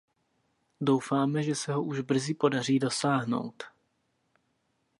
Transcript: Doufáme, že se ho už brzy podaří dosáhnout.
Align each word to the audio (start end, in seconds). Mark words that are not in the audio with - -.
Doufáme, 0.81 1.43
že 1.43 1.55
se 1.55 1.73
ho 1.73 1.83
už 1.83 1.99
brzy 2.01 2.33
podaří 2.33 2.79
dosáhnout. 2.79 3.63